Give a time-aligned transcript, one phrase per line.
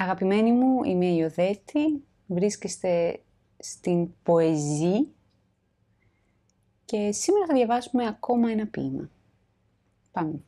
[0.00, 3.22] Αγαπημένοι μου, είμαι η Ιωδέτη, βρίσκεστε
[3.58, 5.06] στην Ποεζή
[6.84, 9.10] και σήμερα θα διαβάσουμε ακόμα ένα ποίημα.
[10.12, 10.40] Πάμε.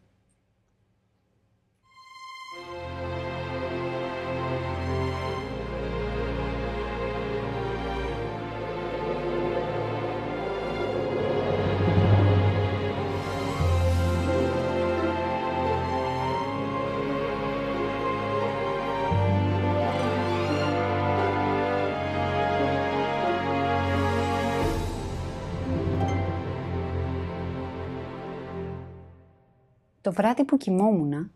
[30.02, 31.30] Το βράδυ που κοιμόμουνα,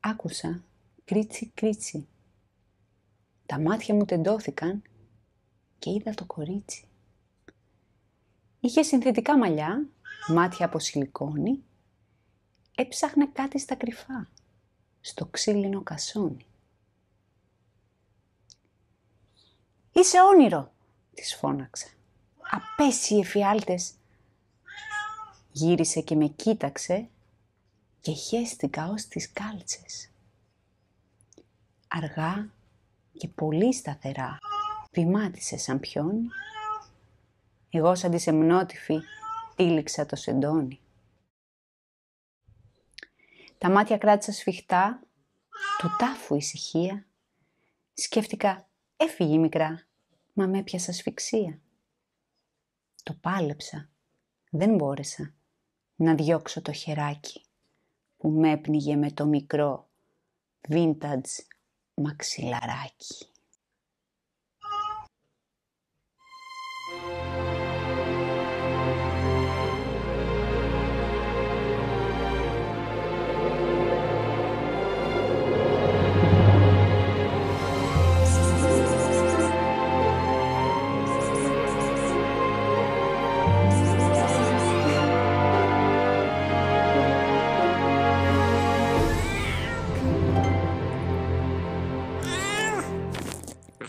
[0.00, 0.64] άκουσα
[1.04, 2.08] κρίτσι κρίτσι.
[3.46, 4.82] Τα μάτια μου τεντώθηκαν
[5.78, 6.88] και είδα το κορίτσι.
[8.60, 9.88] Είχε συνθετικά μαλλιά,
[10.28, 11.64] μάτια από σιλικόνη,
[12.74, 14.28] έψαχνε κάτι στα κρυφά,
[15.00, 16.46] στο ξύλινο κασόνι.
[19.92, 20.72] «Είσαι όνειρο»,
[21.14, 21.88] της φώναξα.
[22.50, 23.94] «Απέσιοι εφιάλτες».
[25.52, 27.08] Γύρισε και με κοίταξε
[28.06, 30.10] και χέστηκα ως τις κάλτσες.
[31.88, 32.50] Αργά
[33.12, 34.38] και πολύ σταθερά
[34.92, 36.28] βημάτισε σαν πιόνι.
[37.70, 39.00] Εγώ σαν τη σεμνότυφη
[39.56, 40.80] τύλιξα το σεντόνι.
[43.58, 45.02] Τα μάτια κράτησα σφιχτά,
[45.78, 47.06] του τάφου ησυχία.
[47.94, 49.86] Σκέφτηκα, έφυγε μικρά,
[50.32, 51.60] μα με έπιασα ασφυξία.
[53.02, 53.88] Το πάλεψα,
[54.50, 55.34] δεν μπόρεσα
[55.96, 57.45] να διώξω το χεράκι
[58.16, 59.88] που με έπνιγε με το μικρό
[60.68, 61.44] vintage
[61.94, 63.26] μαξιλαράκι.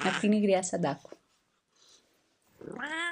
[0.06, 1.10] A fine criança d'Aco.
[2.80, 3.07] Ah,